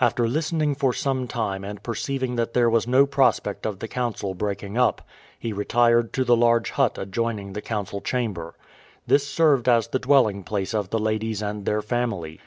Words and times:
After 0.00 0.26
listening 0.26 0.74
for 0.74 0.92
some 0.92 1.28
time 1.28 1.62
and 1.62 1.80
perceiving 1.80 2.34
that 2.34 2.54
there 2.54 2.68
was 2.68 2.88
no 2.88 3.06
prospect 3.06 3.64
of 3.64 3.78
the 3.78 3.86
council 3.86 4.34
breaking 4.34 4.76
up, 4.76 5.00
he 5.38 5.52
retired 5.52 6.12
to 6.14 6.24
the 6.24 6.34
large 6.36 6.70
hut 6.70 6.98
adjoining 6.98 7.52
the 7.52 7.62
council 7.62 8.00
chamber. 8.00 8.56
This 9.06 9.24
served 9.28 9.68
as 9.68 9.86
the 9.86 10.00
dwelling 10.00 10.42
place 10.42 10.74
of 10.74 10.90
the 10.90 10.98
ladies 10.98 11.40
and 11.40 11.66
their 11.66 11.82
family. 11.82 12.38